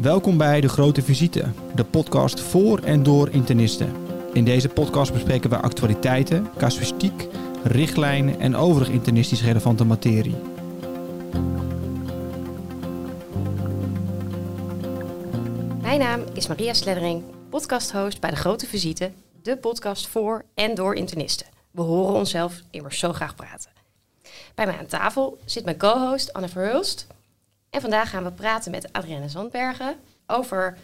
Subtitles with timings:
[0.00, 3.92] Welkom bij De Grote Visite, de podcast voor en door internisten.
[4.32, 7.28] In deze podcast bespreken we actualiteiten, casuïstiek,
[7.64, 10.36] richtlijnen en overig internistisch relevante materie.
[15.82, 19.10] Mijn naam is Maria Sleddering, podcasthost bij De Grote Visite,
[19.42, 21.46] de podcast voor en door internisten.
[21.70, 23.70] We horen onszelf immers zo graag praten.
[24.54, 27.06] Bij mij aan tafel zit mijn co-host Anne Verhulst.
[27.74, 29.96] En vandaag gaan we praten met Adrienne Zandbergen
[30.26, 30.78] over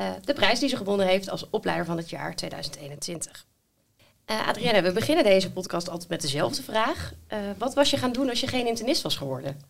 [0.00, 3.46] uh, de prijs die ze gewonnen heeft als opleider van het jaar 2021.
[4.30, 7.12] Uh, Adrienne, we beginnen deze podcast altijd met dezelfde vraag.
[7.32, 9.60] Uh, wat was je gaan doen als je geen internist was geworden?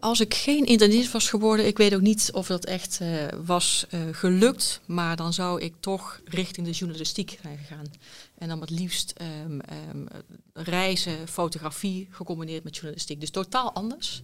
[0.00, 3.00] Als ik geen internist was geworden, ik weet ook niet of dat echt
[3.44, 7.86] was gelukt, maar dan zou ik toch richting de journalistiek zijn gegaan.
[8.38, 9.14] En dan het liefst
[9.46, 9.60] um,
[9.90, 10.08] um,
[10.52, 13.20] reizen, fotografie gecombineerd met journalistiek.
[13.20, 14.22] Dus totaal anders.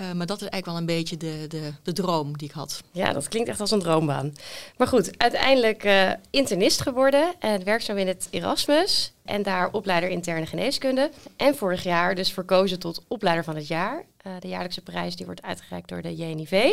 [0.00, 2.82] Uh, maar dat is eigenlijk wel een beetje de, de, de droom die ik had.
[2.90, 4.32] Ja, dat klinkt echt als een droombaan.
[4.76, 9.12] Maar goed, uiteindelijk uh, internist geworden en werkzaam in het Erasmus.
[9.24, 11.10] En daar opleider interne geneeskunde.
[11.36, 14.04] En vorig jaar dus verkozen tot opleider van het jaar.
[14.26, 16.72] Uh, de jaarlijkse prijs die wordt uitgereikt door de JNIV.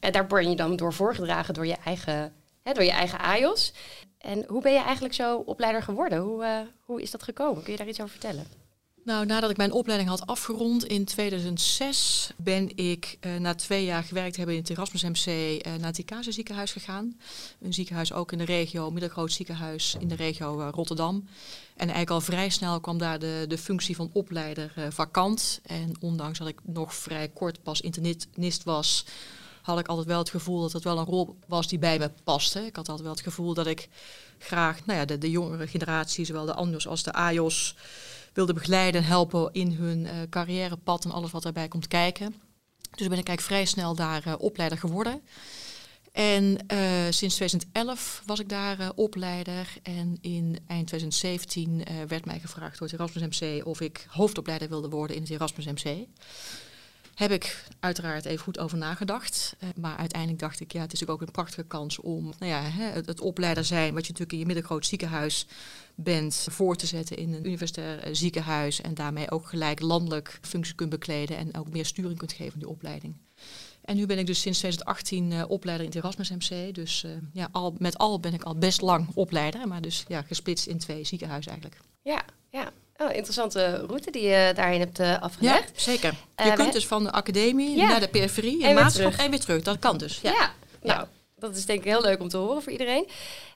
[0.00, 3.72] En daar word je dan door voorgedragen door je eigen, hè, door je eigen AIOS.
[4.18, 6.18] En hoe ben je eigenlijk zo opleider geworden?
[6.18, 7.62] Hoe, hoe is dat gekomen?
[7.62, 8.46] Kun je daar iets over vertellen?
[9.08, 14.04] Nou, nadat ik mijn opleiding had afgerond in 2006, ben ik uh, na twee jaar
[14.04, 17.20] gewerkt hebben in het Erasmus MC uh, naar het Icase ziekenhuis gegaan.
[17.60, 21.14] Een ziekenhuis ook in de regio, middelgroot ziekenhuis in de regio uh, Rotterdam.
[21.72, 25.60] En eigenlijk al vrij snel kwam daar de, de functie van opleider vakant.
[25.66, 29.04] En ondanks dat ik nog vrij kort pas internist was,
[29.62, 32.10] had ik altijd wel het gevoel dat het wel een rol was die bij me
[32.24, 32.66] paste.
[32.66, 33.88] Ik had altijd wel het gevoel dat ik
[34.38, 37.74] graag nou ja, de, de jongere generatie, zowel de ANJOS als de AJOS
[38.38, 42.34] wilde begeleiden en helpen in hun uh, carrièrepad en alles wat daarbij komt kijken.
[42.96, 45.22] Dus ben ik eigenlijk vrij snel daar uh, opleider geworden.
[46.12, 46.78] En uh,
[47.10, 49.68] sinds 2011 was ik daar opleider.
[49.82, 54.88] En in eind 2017 werd mij gevraagd door het Erasmus MC of ik hoofdopleider wilde
[54.88, 56.06] worden in het Erasmus MC.
[57.18, 59.56] Heb ik uiteraard even goed over nagedacht.
[59.60, 62.60] Uh, maar uiteindelijk dacht ik, ja, het is ook een prachtige kans om nou ja,
[62.62, 65.46] het, opleider zijn, wat je natuurlijk in je middengroot ziekenhuis
[65.94, 68.80] bent, voor te zetten in een universitair ziekenhuis.
[68.80, 72.58] En daarmee ook gelijk landelijk functie kunt bekleden en ook meer sturing kunt geven aan
[72.58, 73.16] die opleiding.
[73.80, 76.74] En nu ben ik dus sinds 2018 uh, opleider in het Erasmus MC.
[76.74, 80.66] Dus ja, al, met al ben ik al best lang opleider, maar dus ja, gesplitst
[80.66, 81.82] in twee ziekenhuizen eigenlijk.
[82.02, 82.72] Ja, ja.
[83.00, 85.72] Oh, interessante route die je daarin hebt uh, afgelegd.
[85.74, 86.14] Ja, zeker.
[86.36, 87.88] Je uh, kunt dus van de academie ja.
[87.88, 89.62] naar de periferie en, maatschap en weer terug.
[89.62, 90.18] Dat kan dus.
[90.22, 90.50] Ja, ja.
[90.82, 91.06] nou,
[91.36, 93.08] dat is denk ik heel leuk om te horen voor iedereen.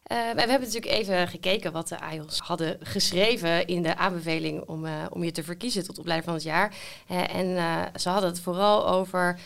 [0.06, 4.84] Uh, we hebben natuurlijk even gekeken wat de AIOS hadden geschreven in de aanbeveling om,
[4.84, 6.74] uh, om je te verkiezen tot opleider van het jaar.
[7.08, 7.56] En
[8.00, 9.38] ze hadden het vooral over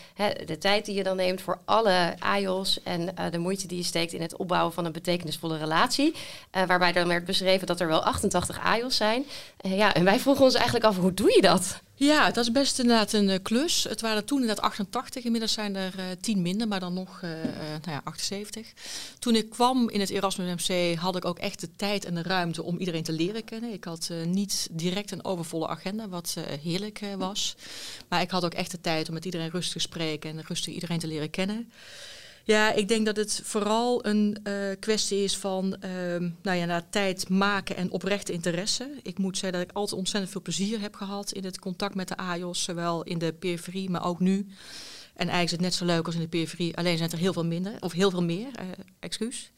[0.45, 4.13] de tijd die je dan neemt voor alle AIOS en de moeite die je steekt
[4.13, 6.15] in het opbouwen van een betekenisvolle relatie.
[6.51, 9.25] waarbij dan werd beschreven dat er wel 88 AIOS zijn.
[9.57, 11.81] ja, en wij vroegen ons eigenlijk af, hoe doe je dat?
[11.93, 13.83] Ja, dat is best inderdaad een klus.
[13.83, 17.91] Het waren toen inderdaad 88, inmiddels zijn er uh, 10 minder, maar dan nog nou
[17.91, 18.73] ja, 78.
[19.19, 22.21] Toen ik kwam in het Erasmus MC had ik ook echt de tijd en de
[22.21, 23.73] ruimte om iedereen te leren kennen.
[23.73, 27.55] Ik had niet direct een overvolle agenda, wat heerlijk was.
[28.09, 30.73] Maar ik had ook echt de tijd om met iedereen rustig te spreken en rustig
[30.73, 31.71] iedereen te leren kennen.
[32.47, 34.37] Ja, ik denk dat het vooral een
[34.79, 38.89] kwestie is van uh, nou ja, tijd maken en oprechte interesse.
[39.03, 42.07] Ik moet zeggen dat ik altijd ontzettend veel plezier heb gehad in het contact met
[42.07, 44.47] de AJOS, zowel in de periferie, maar ook nu.
[45.17, 47.33] En eigenlijk is het net zo leuk als in de periferie, alleen zijn er heel
[47.33, 48.65] veel minder, of heel veel meer, uh,
[48.99, 49.51] excuus.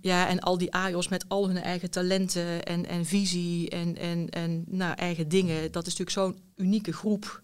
[0.00, 4.28] Ja, en al die AJOS met al hun eigen talenten en, en visie en, en,
[4.30, 7.40] en nou, eigen dingen, dat is natuurlijk zo'n unieke groep.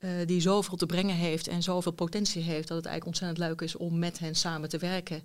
[0.00, 3.60] Uh, die zoveel te brengen heeft en zoveel potentie heeft, dat het eigenlijk ontzettend leuk
[3.60, 5.22] is om met hen samen te werken.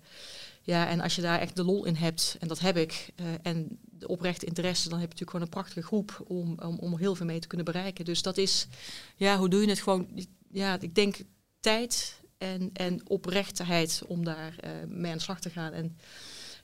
[0.62, 3.25] Ja, en als je daar echt de lol in hebt, en dat heb ik, uh,
[3.41, 6.97] en de oprechte interesse, dan heb je natuurlijk gewoon een prachtige groep om, om, om
[6.97, 8.06] heel veel mee te kunnen bereiken.
[8.06, 8.68] Dus dat is,
[9.16, 10.07] ja, hoe doe je het gewoon?
[10.52, 11.17] Ja, ik denk
[11.64, 15.74] tijd en, en oprechtheid om daar uh, mee aan de slag te gaan.
[15.74, 15.98] En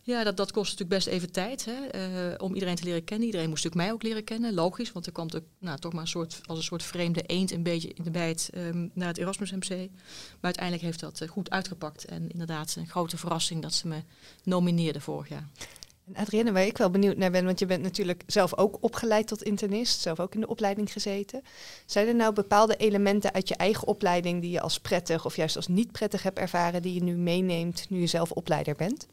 [0.02, 3.26] ja, dat, dat kost natuurlijk best even tijd hè, uh, om iedereen te leren kennen.
[3.26, 4.92] Iedereen moest natuurlijk mij ook leren kennen, logisch.
[4.92, 7.64] Want er kwam ook, nou, toch maar een soort, als een soort vreemde eend een
[7.64, 9.70] beetje in de bijt um, naar het Erasmus MC.
[9.70, 9.90] Maar
[10.42, 12.06] uiteindelijk heeft dat uh, goed uitgepakt.
[12.06, 14.04] En inderdaad een grote verrassing dat ze me
[14.44, 15.48] nomineerden vorig jaar.
[16.14, 19.28] En Adrienne, waar ik wel benieuwd naar ben, want je bent natuurlijk zelf ook opgeleid
[19.28, 21.42] tot internist, zelf ook in de opleiding gezeten.
[21.86, 25.56] Zijn er nou bepaalde elementen uit je eigen opleiding die je als prettig of juist
[25.56, 29.08] als niet prettig hebt ervaren, die je nu meeneemt nu je zelf opleider bent?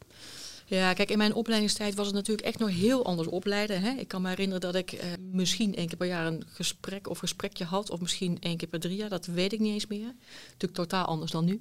[0.66, 3.80] Ja, kijk, in mijn opleidingstijd was het natuurlijk echt nog heel anders opleiden.
[3.80, 3.90] Hè.
[3.90, 7.18] Ik kan me herinneren dat ik eh, misschien één keer per jaar een gesprek of
[7.18, 10.14] gesprekje had, of misschien één keer per drie jaar, dat weet ik niet eens meer.
[10.44, 11.60] Natuurlijk totaal anders dan nu.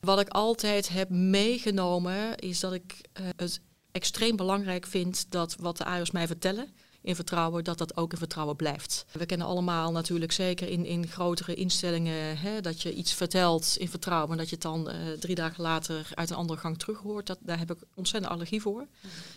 [0.00, 3.60] Wat ik altijd heb meegenomen is dat ik uh, het
[3.92, 6.68] extreem belangrijk vind dat wat de AIOS mij vertellen
[7.02, 9.04] in vertrouwen, dat dat ook in vertrouwen blijft.
[9.12, 13.88] We kennen allemaal natuurlijk zeker in, in grotere instellingen hè, dat je iets vertelt in
[13.88, 16.98] vertrouwen en dat je het dan uh, drie dagen later uit een andere gang terug
[16.98, 17.26] hoort.
[17.26, 18.86] Dat, daar heb ik ontzettend allergie voor.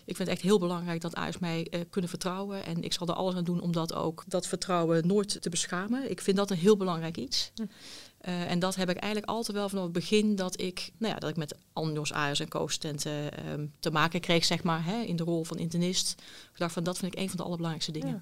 [0.05, 3.07] Ik vind het echt heel belangrijk dat AIS mij uh, kunnen vertrouwen en ik zal
[3.07, 6.09] er alles aan doen om dat ook, dat vertrouwen nooit te beschamen.
[6.09, 7.51] Ik vind dat een heel belangrijk iets.
[8.27, 11.19] Uh, en dat heb ik eigenlijk altijd wel vanaf het begin dat ik, nou ja,
[11.19, 15.15] dat ik met Anjos, AS en co-assistenten um, te maken kreeg, zeg maar, hè, in
[15.15, 16.15] de rol van internist.
[16.53, 18.07] Ik dacht van dat vind ik een van de allerbelangrijkste dingen.
[18.07, 18.13] Ja.
[18.13, 18.21] En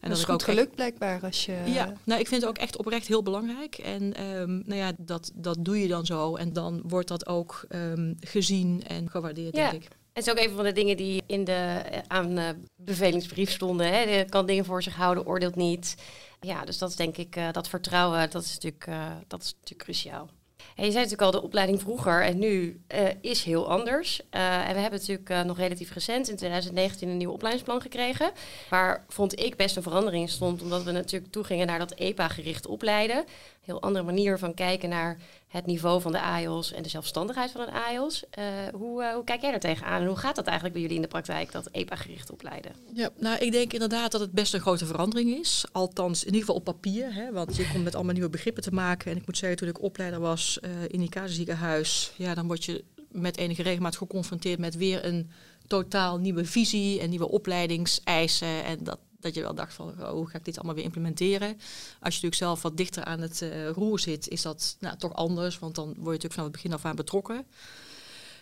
[0.00, 1.62] dat, dat is ik ook geluk blijkbaar als je.
[1.66, 3.78] Ja, nou, ik vind het ook echt oprecht heel belangrijk.
[3.78, 6.36] En um, nou ja, dat, dat doe je dan zo.
[6.36, 9.70] En dan wordt dat ook um, gezien en gewaardeerd, ja.
[9.70, 9.90] denk ik.
[10.12, 13.86] Het is ook een van de dingen die in de aan uh, bevelingsbrief stonden.
[13.86, 14.00] Hè.
[14.00, 15.94] Je kan dingen voor zich houden, oordeelt niet.
[16.40, 19.52] Ja, dus dat is denk ik, uh, dat vertrouwen, dat is natuurlijk, uh, dat is
[19.52, 20.28] natuurlijk cruciaal.
[20.76, 22.80] En je zei natuurlijk al, de opleiding vroeger en nu
[23.20, 24.20] is heel anders.
[24.30, 28.30] en we hebben natuurlijk nog relatief recent, in 2019, een nieuw opleidingsplan gekregen.
[28.70, 32.66] Waar vond ik best een verandering in stond, omdat we natuurlijk toegingen naar dat EPA-gericht
[32.66, 33.24] opleiden.
[33.62, 35.18] Heel andere manier van kijken naar
[35.48, 38.24] het niveau van de AIOS en de zelfstandigheid van een AIOS.
[38.38, 38.44] Uh,
[38.74, 41.02] hoe, uh, hoe kijk jij daar tegenaan en hoe gaat dat eigenlijk bij jullie in
[41.02, 42.72] de praktijk, dat EPA-gericht opleiden?
[42.92, 45.64] Ja, nou, ik denk inderdaad dat het best een grote verandering is.
[45.72, 47.14] Althans, in ieder geval op papier.
[47.14, 49.10] Hè, want je komt met allemaal nieuwe begrippen te maken.
[49.10, 52.64] En ik moet zeggen, toen ik opleider was uh, in die ziekenhuis, ja, dan word
[52.64, 55.30] je met enige regelmaat geconfronteerd met weer een
[55.66, 58.64] totaal nieuwe visie en nieuwe opleidingseisen.
[58.64, 61.48] En dat, dat je wel dacht van oh, hoe ga ik dit allemaal weer implementeren.
[61.48, 61.60] Als
[61.92, 65.58] je natuurlijk zelf wat dichter aan het uh, roer zit, is dat nou, toch anders,
[65.58, 67.46] want dan word je natuurlijk vanaf het begin af aan betrokken.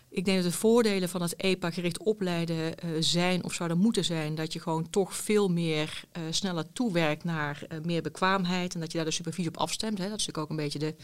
[0.08, 4.34] Ik denk dat de voordelen van het EPA-gericht opleiden uh, zijn of zouden moeten zijn
[4.34, 8.96] dat je gewoon toch veel meer uh, sneller toewerkt naar meer bekwaamheid en dat je
[8.96, 9.98] daar de supervisie op afstemt.
[9.98, 10.08] Hè.
[10.08, 10.94] Dat is natuurlijk ook een beetje de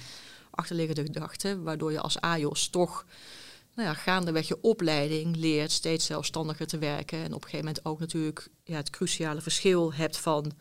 [0.50, 3.04] achterliggende gedachte, waardoor je als AJOS toch
[3.76, 7.18] nou ja, gaandeweg je opleiding leert steeds zelfstandiger te werken.
[7.18, 10.52] En op een gegeven moment ook natuurlijk ja, het cruciale verschil hebt van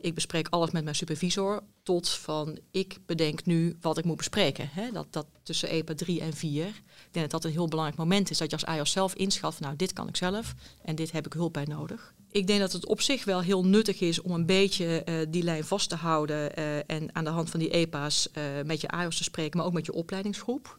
[0.00, 4.70] ik bespreek alles met mijn supervisor tot van ik bedenk nu wat ik moet bespreken.
[4.92, 6.66] Dat, dat tussen EPA 3 en 4.
[6.66, 6.74] Ik
[7.10, 9.66] denk dat dat een heel belangrijk moment is dat je als AIOS zelf inschat van
[9.66, 12.14] nou dit kan ik zelf en dit heb ik hulp bij nodig.
[12.30, 15.42] Ik denk dat het op zich wel heel nuttig is om een beetje uh, die
[15.42, 18.88] lijn vast te houden uh, en aan de hand van die EPA's uh, met je
[18.88, 20.78] AIOS te spreken, maar ook met je opleidingsgroep.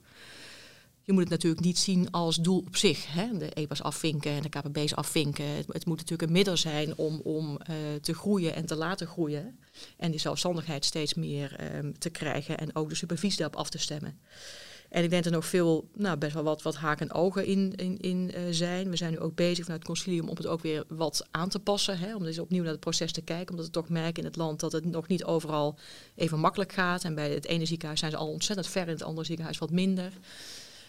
[1.09, 3.13] Je moet het natuurlijk niet zien als doel op zich.
[3.13, 3.37] Hè?
[3.37, 5.45] De EPA's afvinken en de KPB's afvinken.
[5.45, 9.59] Het, moet natuurlijk een middel zijn om, om uh, te groeien en te laten groeien.
[9.97, 13.77] En die zelfstandigheid steeds meer um, te krijgen en ook de supervisie daarop af te
[13.77, 14.19] stemmen.
[14.89, 17.75] En ik denk er nog veel, nou best wel wat, wat haken en ogen in,
[17.75, 18.89] in, in uh, zijn.
[18.89, 21.59] We zijn nu ook bezig vanuit het concilium om het ook weer wat aan te
[21.59, 21.99] passen.
[21.99, 23.49] Hè, om dus opnieuw naar het proces te kijken.
[23.49, 25.77] Omdat we toch merken in het land dat het nog niet overal
[26.15, 27.03] even makkelijk gaat.
[27.03, 29.71] En bij het ene ziekenhuis zijn ze al ontzettend ver, in het andere ziekenhuis wat
[29.71, 30.11] minder.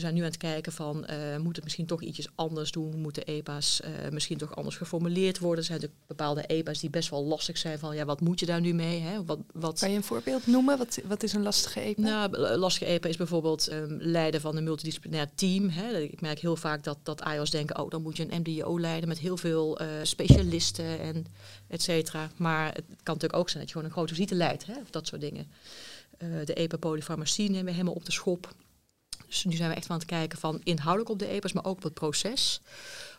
[0.01, 3.01] We zijn nu aan het kijken van, uh, moet het misschien toch ietsjes anders doen?
[3.01, 5.59] Moeten EPA's uh, misschien toch anders geformuleerd worden?
[5.59, 8.47] Er zijn natuurlijk bepaalde EPA's die best wel lastig zijn van, ja, wat moet je
[8.47, 9.01] daar nu mee?
[9.01, 9.25] Hè?
[9.25, 9.79] Wat, wat...
[9.79, 10.79] Kan je een voorbeeld noemen?
[10.79, 12.01] Wat, wat is een lastige EPA?
[12.01, 15.69] Nou, lastige EPA is bijvoorbeeld um, leiden van een multidisciplinair team.
[15.69, 15.99] Hè?
[15.99, 19.09] Ik merk heel vaak dat, dat AIOS denken, oh, dan moet je een MDO leiden
[19.09, 21.27] met heel veel uh, specialisten en
[21.69, 22.31] et cetera.
[22.37, 24.81] Maar het kan natuurlijk ook zijn dat je gewoon een grote visite leidt, hè?
[24.81, 25.47] of dat soort dingen.
[26.45, 28.55] de EPA polyfarmacie nemen we helemaal op de schop.
[29.31, 31.77] Dus nu zijn we echt aan het kijken van inhoudelijk op de EPA's, maar ook
[31.77, 32.61] op het proces.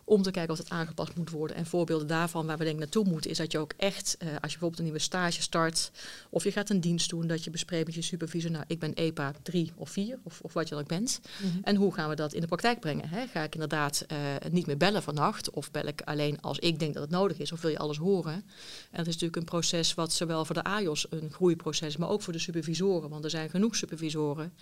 [0.03, 1.55] Om te kijken of het aangepast moet worden.
[1.55, 4.33] En voorbeelden daarvan waar we denk naartoe moeten, is dat je ook echt, uh, als
[4.33, 5.91] je bijvoorbeeld een nieuwe stage start,
[6.29, 8.93] of je gaat een dienst doen, dat je bespreekt met je supervisor, nou ik ben
[8.93, 11.19] EPA 3 of 4, of, of wat je dan ook bent.
[11.43, 11.63] Mm -hmm.
[11.63, 13.09] En hoe gaan we dat in de praktijk brengen?
[13.09, 13.27] Hè?
[13.27, 14.17] Ga ik inderdaad uh,
[14.51, 17.51] niet meer bellen vannacht, of bel ik alleen als ik denk dat het nodig is,
[17.51, 18.33] of wil je alles horen?
[18.33, 18.43] En
[18.91, 22.33] dat is natuurlijk een proces wat zowel voor de AJOS een groeiproces, maar ook voor
[22.33, 24.53] de supervisoren, want er zijn genoeg supervisoren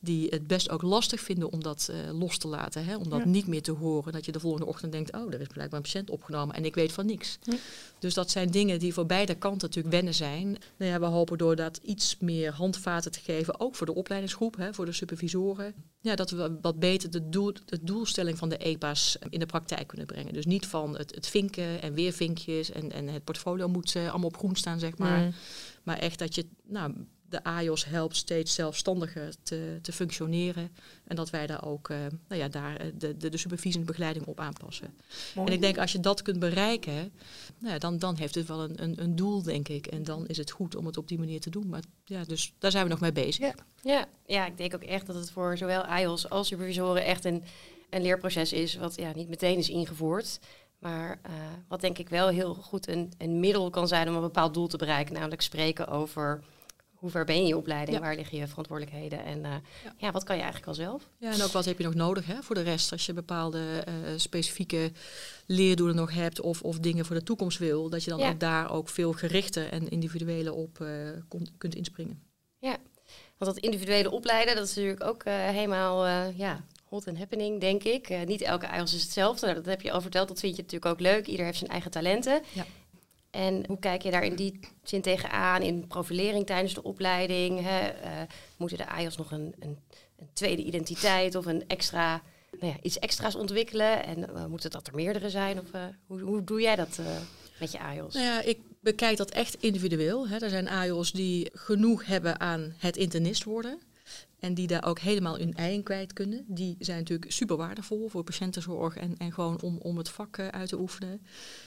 [0.00, 2.84] die het best ook lastig vinden om dat uh, los te laten.
[2.84, 2.96] Hè?
[2.96, 3.26] Om dat ja.
[3.26, 4.12] niet meer te horen.
[4.12, 6.74] Dat je de volgende ochtend denkt, oh, er is blijkbaar een patiënt opgenomen en ik
[6.74, 7.38] weet van niks.
[7.42, 7.56] Ja.
[7.98, 10.56] Dus dat zijn dingen die voor beide kanten natuurlijk wennen zijn.
[10.76, 14.56] Nou ja, we hopen door dat iets meer handvaten te geven, ook voor de opleidingsgroep,
[14.56, 15.74] hè, voor de supervisoren.
[16.00, 19.86] Ja, dat we wat beter de, doel, de doelstelling van de EPA's in de praktijk
[19.86, 20.32] kunnen brengen.
[20.32, 24.10] Dus niet van het, het vinken en weer vinkjes en, en het portfolio moet uh,
[24.10, 25.34] allemaal op groen staan, zeg maar.
[25.82, 26.94] Maar echt dat je nou,
[27.28, 30.70] de AJOS helpt steeds zelfstandiger te, te functioneren.
[31.04, 33.92] En dat wij daar ook uh, nou ja, daar de, de, de supervisie en de
[33.92, 34.94] begeleiding op aanpassen.
[35.34, 35.48] Mooi.
[35.48, 37.12] En ik denk als je dat kunt bereiken,
[37.58, 39.86] nou ja, dan, dan heeft het wel een, een, een, doel, denk ik.
[39.86, 41.68] En dan is het goed om het op die manier te doen.
[41.68, 43.46] Maar ja, dus daar zijn we nog mee bezig.
[43.46, 47.24] Ja, ja, ja ik denk ook echt dat het voor zowel AJOS als supervisoren echt
[47.24, 47.42] een,
[47.90, 50.38] een leerproces is, wat ja, niet meteen is ingevoerd.
[50.78, 51.32] Maar uh,
[51.68, 54.66] wat denk ik wel heel goed een, een middel kan zijn om een bepaald doel
[54.66, 56.42] te bereiken, namelijk spreken over
[56.98, 57.96] hoe ver ben je in je opleiding?
[57.96, 58.02] Ja.
[58.02, 59.24] Waar liggen je verantwoordelijkheden?
[59.24, 59.50] En eh,
[59.84, 59.92] Ja.
[59.96, 60.10] ja.
[60.12, 61.08] wat kan je eigenlijk al zelf?
[61.18, 63.82] Ja, en ook wat heb je nog nodig hè, voor de rest als je bepaalde
[63.86, 64.92] eh, specifieke
[65.46, 68.28] leerdoelen nog hebt of, of dingen voor de toekomst wil, dat je dan Ja.
[68.30, 70.84] ook daar ook veel gerichter en individuele op
[71.28, 72.22] kon- kunt inspringen.
[73.38, 78.26] Want dat individuele opleiden, dat is natuurlijk ook helemaal ja, hot and happening, denk ik.
[78.26, 79.46] Niet elke IELTS is hetzelfde.
[79.46, 81.26] Nou, dat heb je al verteld, dat vind je natuurlijk ook leuk.
[81.26, 82.42] Ieder heeft zijn eigen talenten.
[82.52, 82.64] Ja.
[83.30, 87.60] En hoe kijk je daar in die zin tegenaan in profilering tijdens de opleiding?
[87.62, 87.88] Hè?
[87.88, 88.10] Eh,
[88.56, 89.78] moeten de IELTS nog een, een,
[90.18, 92.22] een tweede identiteit of een extra,
[92.60, 94.04] nou ja, iets extra's ontwikkelen?
[94.04, 95.58] En uh, moeten dat er meerdere zijn?
[95.58, 97.00] Of uh, hoe, hoe doe jij dat
[97.60, 98.14] met je IELTS?
[98.14, 100.28] Nou ja, ik bekijk dat echt individueel.
[100.28, 100.38] Hè.
[100.38, 103.78] Er zijn AIOS die genoeg hebben aan het internist worden.
[104.38, 106.44] En die daar ook helemaal hun ei kwijt kunnen.
[106.46, 110.48] Die zijn natuurlijk super waardevol voor patiëntenzorg en, en gewoon om, om het vak uh,
[110.48, 111.20] uit te oefenen.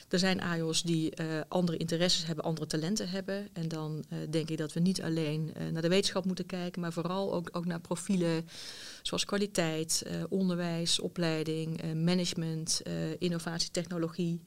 [0.10, 3.50] Er zijn AIOS die uh, andere interesses hebben, andere talenten hebben.
[3.54, 6.94] En dan uh, denk ik dat we niet alleen naar de wetenschap moeten kijken, maar
[6.94, 8.48] vooral ook, ook naar profielen
[9.02, 12.82] zoals kwaliteit, onderwijs, opleiding, management,
[13.20, 14.42] innovatie, technologie.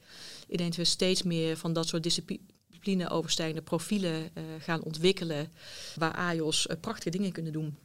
[0.47, 4.29] Ik denk dat we steeds meer van dat soort discipline overstijgende profielen
[4.59, 5.51] gaan ontwikkelen,
[5.95, 7.77] waar AIOS prachtige dingen kunnen doen.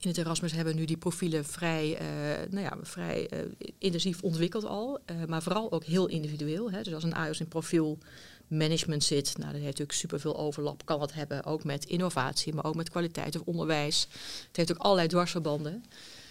[0.00, 2.06] In het Erasmus hebben nu die profielen vrij, uh,
[2.50, 3.30] nou ja, vrij
[3.78, 6.70] intensief ontwikkeld al, maar vooral ook heel individueel.
[6.70, 6.82] Hè.
[6.82, 7.98] Dus als een AIOS in profiel
[8.46, 12.64] management zit, nou, dat heeft natuurlijk superveel overlap, kan dat hebben, ook met innovatie, maar
[12.64, 14.08] ook met kwaliteit of onderwijs.
[14.46, 15.84] Het heeft ook allerlei dwarsverbanden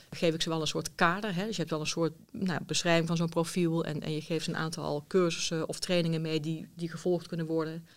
[0.10, 1.36] geef ik ze wel een soort kader.
[1.36, 1.46] Hè?
[1.46, 3.86] Dus je hebt wel een soort nou, beschrijving van zo'n profiel.
[3.86, 7.88] En, en je geeft een aantal cursussen of trainingen mee die, die gevolgd kunnen worden.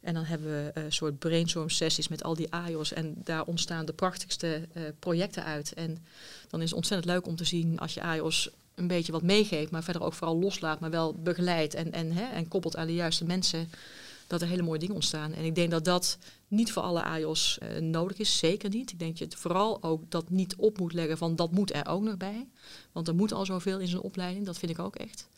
[0.00, 2.92] En dan hebben we een soort brainstorm sessies met al die AIOS.
[2.92, 5.72] En daar ontstaan de prachtigste uh, projecten uit.
[5.72, 6.04] En
[6.48, 9.70] dan is het ontzettend leuk om te zien als je AIOS een beetje wat meegeeft.
[9.70, 11.74] Maar verder ook vooral loslaat, maar wel begeleidt.
[11.74, 13.70] En, en, en koppelt aan de juiste mensen.
[14.26, 15.32] Dat er hele mooie dingen ontstaan.
[15.32, 16.18] En ik denk dat dat
[16.48, 18.38] niet voor alle AIOS uh, nodig is.
[18.38, 18.90] Zeker niet.
[18.90, 21.74] Ik denk dat je het vooral ook dat niet op moet leggen van dat moet
[21.74, 22.46] er ook nog bij.
[22.92, 24.46] Want er moet al zoveel in zijn opleiding.
[24.46, 25.28] Dat vind ik ook echt.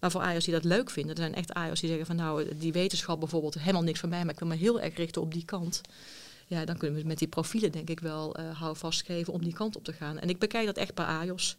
[0.00, 1.14] Maar voor AIOS die dat leuk vinden.
[1.14, 4.24] Er zijn echt AIOS die zeggen van nou die wetenschap bijvoorbeeld helemaal niks van mij.
[4.24, 5.80] Maar ik wil me heel erg richten op die kant.
[6.48, 9.52] Ja, dan kunnen we met die profielen denk ik wel uh, houvast geven om die
[9.52, 10.18] kant op te gaan.
[10.18, 11.56] En ik bekijk dat echt bij AIOS.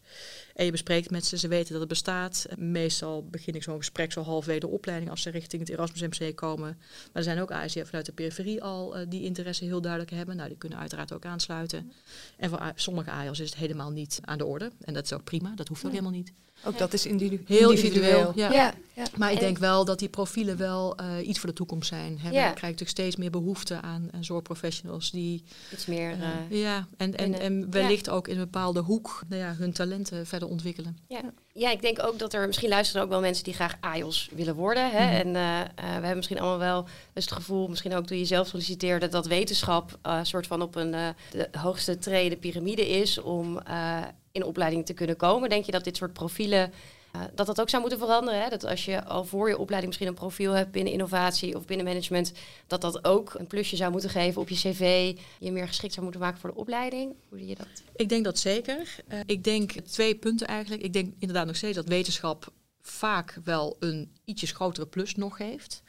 [0.55, 2.45] En je bespreekt met ze, ze weten dat het bestaat.
[2.57, 6.35] Meestal begin ik zo'n gesprek zo halfwege de opleiding als ze richting het Erasmus MC
[6.35, 6.77] komen.
[6.77, 10.35] Maar er zijn ook die vanuit de periferie al uh, die interesse heel duidelijk hebben.
[10.35, 11.91] Nou, die kunnen uiteraard ook aansluiten.
[12.37, 14.71] En voor sommige AIOS is het helemaal niet aan de orde.
[14.81, 16.33] En dat is ook prima, dat hoeft ook helemaal niet.
[16.63, 18.19] Ook dat is individu heel individueel.
[18.19, 18.49] individueel.
[18.51, 18.51] Ja.
[18.63, 19.03] Ja, ja.
[19.15, 22.19] Maar ik En- denk wel dat die profielen wel uh, iets voor de toekomst zijn.
[22.19, 22.29] Hè.
[22.29, 22.41] We Ja.
[22.41, 26.11] krijgen natuurlijk steeds meer behoefte aan, aan zorgprofessionals die Iets meer.
[26.11, 29.41] uh, eh, ja, en, en, en, eh, en wellicht ook in een bepaalde hoek nou
[29.41, 30.97] ja, hun talenten verder ontwikkelen.
[31.07, 31.21] Ja.
[31.53, 34.55] ja, ik denk ook dat er misschien luisteren ook wel mensen die graag AIOS willen
[34.55, 34.91] worden.
[34.91, 35.05] Hè?
[35.05, 35.27] Mhm.
[35.27, 38.25] En eh, eh, we hebben misschien allemaal wel eens het gevoel, misschien ook toen je
[38.25, 43.21] zelf solliciteerde, dat wetenschap een soort van op een eh, de hoogste treden piramide is
[43.21, 43.97] om eh,
[44.37, 45.49] in opleiding te kunnen komen.
[45.49, 46.71] Denk je dat dit soort profielen.
[47.11, 48.41] eh, dat dat ook zou moeten veranderen.
[48.41, 48.49] Hè?
[48.49, 51.85] Dat als je al voor je opleiding misschien een profiel hebt binnen innovatie of binnen
[51.85, 52.31] management,
[52.67, 55.15] dat dat ook een plusje zou moeten geven op je cv.
[55.39, 57.13] Je meer geschikt zou moeten maken voor de opleiding.
[57.29, 57.67] Hoe zie je dat?
[57.95, 58.95] Ik denk dat zeker.
[59.13, 60.83] Uh, ik denk twee punten eigenlijk.
[60.83, 62.51] Ik denk inderdaad nog steeds dat wetenschap
[62.89, 65.83] vaak wel een ietsjes grotere plus nog geeft.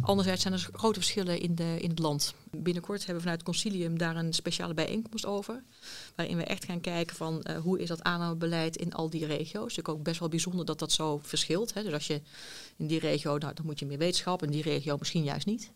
[0.00, 2.34] Anderzijds zijn er grote verschillen in, de, in het land.
[2.50, 5.62] Binnenkort hebben we vanuit het concilium daar een speciale bijeenkomst over.
[6.14, 9.44] Waarin we echt gaan kijken van uh, hoe is dat aannamebeleid in al die regio's.
[9.44, 11.74] Het is natuurlijk ook best wel bijzonder dat dat zo verschilt.
[11.74, 11.82] Hè.
[11.82, 12.20] Dus als je
[12.76, 14.42] in die regio, nou, dan moet je meer wetenschap.
[14.42, 15.72] In die regio misschien juist niet.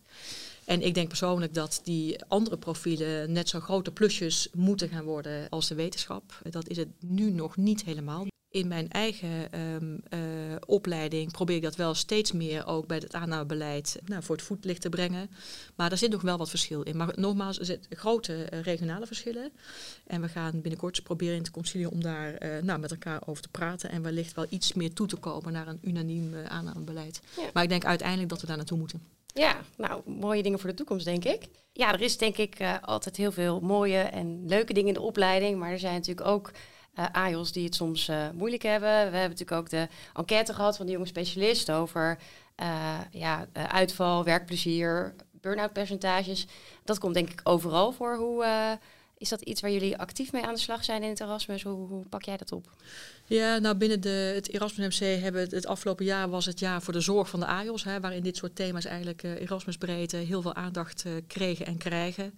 [0.64, 5.48] En ik denk persoonlijk dat die andere profielen net zo grote plusjes moeten gaan worden
[5.48, 6.40] als de wetenschap.
[6.50, 8.26] Dat is het nu nog niet helemaal.
[8.54, 10.20] In mijn eigen um, uh,
[10.66, 14.80] opleiding probeer ik dat wel steeds meer ook bij het aannamebeleid nou, voor het voetlicht
[14.80, 15.30] te brengen.
[15.74, 16.96] Maar er zit nog wel wat verschil in.
[16.96, 19.52] Maar nogmaals, er zitten grote uh, regionale verschillen.
[20.06, 23.42] En we gaan binnenkort proberen in het concilie om daar uh, nou, met elkaar over
[23.42, 23.90] te praten.
[23.90, 27.20] En wellicht wel iets meer toe te komen naar een unaniem aannamebeleid.
[27.36, 27.50] Ja.
[27.52, 29.02] Maar ik denk uiteindelijk dat we daar naartoe moeten.
[29.26, 31.48] Ja, nou, mooie dingen voor de toekomst, denk ik.
[31.72, 35.58] Ja, er is denk ik altijd heel veel mooie en leuke dingen in de opleiding.
[35.58, 36.52] Maar er zijn natuurlijk ook
[36.98, 38.88] uh, AIOS die het soms uh, moeilijk hebben.
[38.88, 42.18] We hebben natuurlijk ook de enquête gehad van de jonge specialist over
[42.60, 46.46] uh, ja, uitval, werkplezier, burn-out percentages.
[46.84, 48.16] Dat komt denk ik overal voor.
[48.16, 48.44] Hoe,
[49.18, 51.62] is dat iets waar jullie actief mee aan de slag zijn in het Erasmus?
[51.62, 52.70] Hoe, hoe pak jij dat op?
[53.26, 56.82] Ja, nou binnen de, het Erasmus MC hebben het, het afgelopen jaar was het jaar
[56.82, 57.84] voor de zorg van de AIOS.
[57.84, 62.34] Hè, waarin dit soort thema's eigenlijk Erasmus breedte heel veel aandacht kregen en krijgen.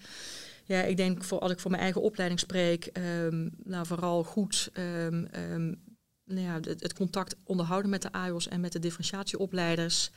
[0.66, 5.28] Ja, ik denk als ik voor mijn eigen opleiding spreek, um, nou vooral goed um,
[5.52, 5.80] um,
[6.26, 10.10] nou ja, het, contact onderhouden met de AIOS en met de differentiatieopleiders.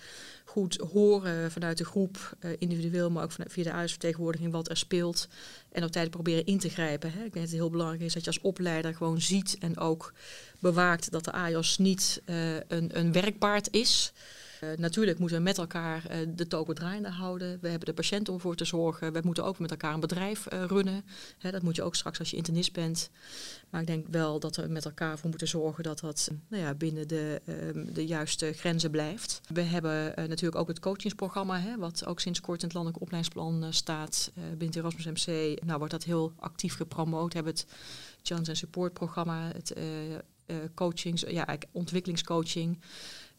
[0.45, 5.27] Goed horen vanuit de groep, uh, individueel, maar ook via de AIOS-vertegenwoordiging wat er speelt.
[5.71, 7.11] En op tijd proberen in te grijpen.
[7.11, 7.15] Hè.
[7.15, 10.13] Ik denk dat het heel belangrijk is dat je als opleider gewoon ziet en ook
[10.59, 14.13] bewaakt dat de AIOS niet uh, een, een werkpaard is.
[14.63, 17.57] Uh, natuurlijk moeten we met elkaar uh, de toko draaiende houden.
[17.61, 19.13] We hebben de patiënt om voor te zorgen.
[19.13, 21.05] We moeten ook met elkaar een bedrijf uh, runnen.
[21.37, 23.09] Hè, dat moet je ook straks als je internist bent.
[23.69, 26.73] Maar ik denk wel dat we met elkaar voor moeten zorgen dat dat nou ja,
[26.73, 29.41] binnen de, ehm, de juiste grenzen blijft.
[29.53, 33.73] We hebben natuurlijk ook het coachingsprogramma, hè, wat ook sinds kort in het landelijk opleidingsplan
[33.73, 34.31] staat.
[34.57, 37.27] binnen Erasmus MC nou, wordt dat heel actief gepromoot.
[37.29, 37.65] We hebben het
[38.21, 39.73] Challenge Support programma, het
[40.73, 42.79] coachings, ja, ontwikkelingscoaching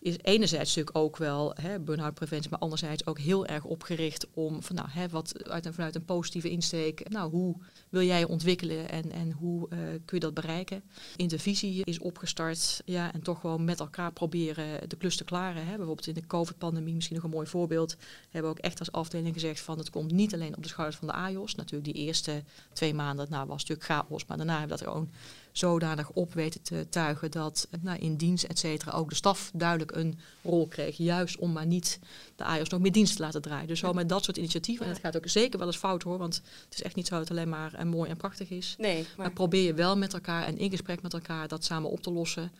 [0.00, 4.76] is enerzijds natuurlijk ook wel burn-out preventie, maar anderzijds ook heel erg opgericht om van
[4.76, 7.57] nou, hè, wat uit vanuit een positieve insteek, nou, hoe
[7.88, 10.83] wil jij ontwikkelen en, en hoe uh, kun je dat bereiken?
[11.16, 15.66] Intervisie is opgestart, ja, en toch gewoon met elkaar proberen de klus te klaren.
[15.66, 15.76] Hè.
[15.76, 17.97] Bijvoorbeeld in de COVID-pandemie, misschien nog een mooi voorbeeld,
[18.30, 20.99] hebben we ook echt als afdeling gezegd van het komt niet alleen op de schouders
[20.99, 21.54] van de AJOS.
[21.54, 22.42] Natuurlijk die eerste
[22.73, 25.11] twee maanden, nou, was natuurlijk chaos, maar daarna hebben we dat gewoon
[25.52, 29.92] zodanig op weten te tuigen dat nou, in dienst, et cetera, ook de staf duidelijk
[29.97, 30.97] een rol kreeg.
[30.97, 31.99] Juist om maar niet
[32.37, 33.69] de AIOS nog meer dienst te laten draaien.
[33.69, 36.19] Dus zo met dat soort initiatieven, en het gaat ook zeker wel eens fout hoor,
[36.19, 38.75] want het is echt niet zo dat het alleen maar en mooi en prachtig is.
[38.78, 39.11] Nee, maar...
[39.16, 42.12] maar probeer je wel met elkaar en in gesprek met elkaar dat samen op te
[42.12, 42.52] lossen.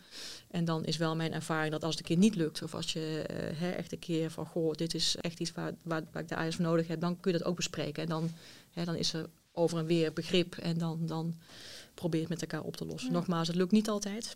[0.51, 2.93] En dan is wel mijn ervaring dat als het een keer niet lukt, of als
[2.93, 3.25] je
[3.61, 6.35] uh, echt een keer van, goh, dit is echt iets waar, waar, waar ik de
[6.35, 8.03] AIOS voor nodig heb, dan kun je dat ook bespreken.
[8.03, 8.31] En dan,
[8.71, 11.35] hè, dan is er over en weer begrip en dan, dan
[11.93, 13.11] probeert met elkaar op te lossen.
[13.11, 14.35] Nogmaals, het lukt niet altijd.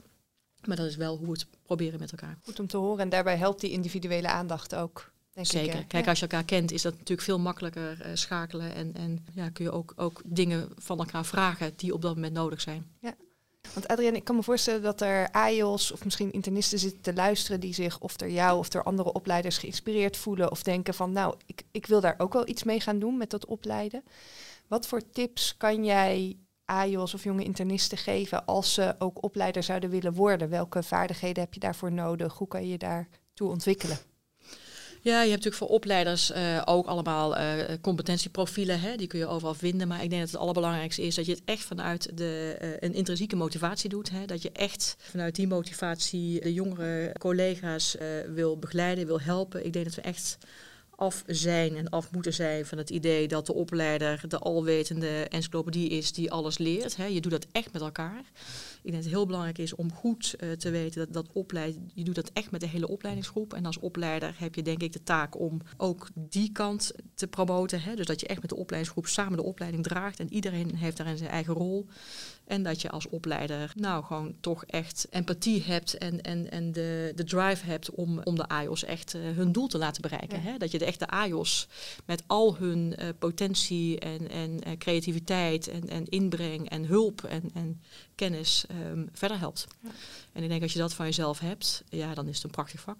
[0.66, 2.38] Maar dat is wel hoe we het proberen met elkaar.
[2.44, 3.00] Goed om te horen.
[3.00, 5.14] En daarbij helpt die individuele aandacht ook.
[5.34, 5.80] Denk Zeker.
[5.80, 6.10] Ik, Kijk, ja.
[6.10, 8.76] als je elkaar kent, is dat natuurlijk veel makkelijker uh, schakelen.
[8.76, 12.34] En, en ja, kun je ook, ook dingen van elkaar vragen die op dat moment
[12.34, 12.86] nodig zijn.
[13.00, 13.16] Ja.
[13.74, 17.60] Want Adrienne, ik kan me voorstellen dat er AIOS of misschien internisten zitten te luisteren
[17.60, 21.36] die zich of door jou of door andere opleiders geïnspireerd voelen of denken van nou,
[21.46, 24.04] ik, ik wil daar ook wel iets mee gaan doen met dat opleiden.
[24.68, 29.89] Wat voor tips kan jij AJOS of jonge internisten geven als ze ook opleider zouden
[29.89, 30.49] willen worden?
[30.49, 32.34] Welke vaardigheden heb je daarvoor nodig?
[32.34, 33.97] Hoe kan je je daartoe ontwikkelen?
[35.06, 38.80] Ja, je hebt natuurlijk voor opleiders uh, ook allemaal uh, competentieprofielen.
[38.80, 38.95] Hè?
[38.95, 39.88] Die kun je overal vinden.
[39.88, 42.93] Maar ik denk dat het allerbelangrijkste is dat je het echt vanuit de, uh, een
[42.93, 44.10] intrinsieke motivatie doet.
[44.10, 44.25] Hè?
[44.25, 47.95] Dat je echt vanuit die motivatie de jongere collega's
[48.28, 49.65] wil begeleiden, wil helpen.
[49.65, 50.38] Ik denk dat we echt
[50.95, 55.89] af zijn en af moeten zijn van het idee dat de opleider de alwetende encyclopedie
[55.89, 56.95] is die alles leert.
[57.10, 58.19] Je doet dat echt met elkaar.
[58.19, 61.91] Ik denk dat het heel belangrijk is om goed uh, te weten dat dat opleiden,
[61.93, 63.53] je doet dat echt met de hele opleidingsgroep.
[63.53, 67.95] En als opleider heb je denk ik de taak om ook die kant te promoten.
[67.95, 71.17] Dus dat je echt met de opleidingsgroep samen de opleiding draagt en iedereen heeft daarin
[71.17, 71.88] zijn eigen rol.
[72.45, 77.12] En dat je als opleider nou gewoon toch echt empathie hebt en, en, en de,
[77.15, 80.43] de drive hebt om, om de AIOS echt uh, hun doel te laten bereiken.
[80.43, 80.49] Ja.
[80.49, 80.58] Hè?
[80.58, 81.67] Dat je de echte AIOS
[82.05, 87.49] met al hun uh, potentie en, en uh, creativiteit en, en inbreng en hulp en,
[87.53, 87.81] en
[88.15, 89.67] kennis um, verder helpt.
[89.79, 89.89] Ja.
[90.31, 92.81] En ik denk als je dat van jezelf hebt, ja, dan is het een prachtig
[92.81, 92.97] vak.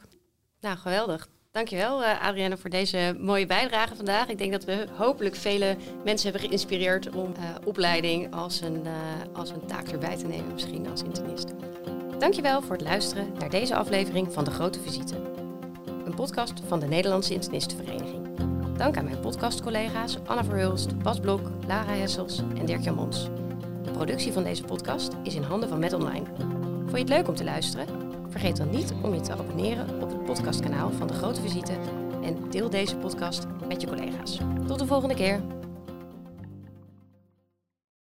[0.60, 1.28] Nou, geweldig.
[1.56, 4.28] Dankjewel uh, Adrienne voor deze mooie bijdrage vandaag.
[4.28, 8.92] Ik denk dat we hopelijk vele mensen hebben geïnspireerd om uh, opleiding als een, uh,
[9.34, 11.48] als een taak erbij te nemen, misschien als internist.
[12.18, 15.16] Dankjewel voor het luisteren naar deze aflevering van De Grote Visite.
[16.06, 18.28] Een podcast van de Nederlandse Internistenvereniging.
[18.78, 23.30] Dank aan mijn podcastcollega's Anna Verhulst, Bas Blok, Lara Hessels en Dirk-Jan Mons.
[23.84, 26.26] De productie van deze podcast is in handen van Met Online.
[26.80, 28.05] Vond je het leuk om te luisteren?
[28.36, 31.74] Vergeet dan niet om je te abonneren op het podcastkanaal van De Grote Visite
[32.24, 34.40] en deel deze podcast met je collega's.
[34.68, 35.55] Tot de volgende keer.